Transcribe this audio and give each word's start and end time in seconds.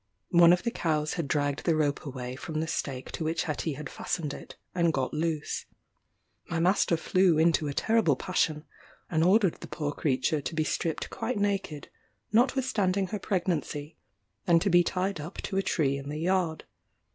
One 0.31 0.51
of 0.51 0.63
the 0.63 0.71
cows 0.71 1.13
had 1.13 1.27
dragged 1.27 1.63
the 1.63 1.75
rope 1.75 2.07
away 2.07 2.35
from 2.35 2.59
the 2.59 2.65
stake 2.65 3.11
to 3.11 3.23
which 3.23 3.43
Hetty 3.43 3.73
had 3.73 3.87
fastened 3.87 4.33
it, 4.33 4.55
and 4.73 4.91
got 4.91 5.13
loose. 5.13 5.67
My 6.49 6.59
master 6.59 6.97
flew 6.97 7.37
into 7.37 7.67
a 7.67 7.73
terrible 7.75 8.15
passion, 8.15 8.65
and 9.11 9.23
ordered 9.23 9.61
the 9.61 9.67
poor 9.67 9.91
creature 9.91 10.41
to 10.41 10.55
be 10.55 10.63
stripped 10.63 11.11
quite 11.11 11.37
naked, 11.37 11.89
notwithstanding 12.31 13.09
her 13.09 13.19
pregnancy, 13.19 13.95
and 14.47 14.59
to 14.63 14.71
be 14.71 14.83
tied 14.83 15.19
up 15.21 15.37
to 15.43 15.57
a 15.57 15.61
tree 15.61 15.97
in 15.99 16.09
the 16.09 16.17
yard. 16.21 16.63